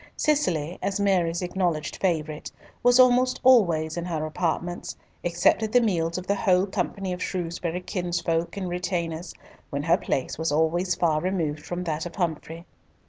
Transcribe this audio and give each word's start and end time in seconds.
Cicely, 0.17 0.79
as 0.81 0.99
Mary's 0.99 1.43
acknowledged 1.43 1.97
favourite, 1.97 2.51
was 2.81 2.99
almost 2.99 3.39
always 3.43 3.97
in 3.97 4.05
her 4.05 4.25
apartments, 4.25 4.97
except 5.23 5.61
at 5.61 5.71
the 5.73 5.79
meals 5.79 6.17
of 6.17 6.25
the 6.25 6.33
whole 6.33 6.65
company 6.65 7.13
of 7.13 7.21
Shrewsbury 7.21 7.81
kinsfolk 7.81 8.57
and 8.57 8.67
retainers, 8.67 9.35
when 9.69 9.83
her 9.83 9.97
place 9.97 10.39
was 10.39 10.51
always 10.51 10.95
far 10.95 11.21
removed 11.21 11.63
from 11.63 11.83
that 11.83 12.07
of 12.07 12.15
Humfrey. 12.15 12.65